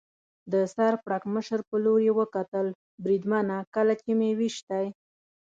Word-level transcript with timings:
د 0.51 0.53
سر 0.73 0.93
پړکمشر 1.05 1.59
په 1.69 1.75
لور 1.83 1.99
یې 2.07 2.13
وکتل، 2.19 2.67
بریدمنه، 3.03 3.57
کله 3.75 3.93
چې 4.01 4.09
مې 4.19 4.29
وېشتی. 4.39 4.85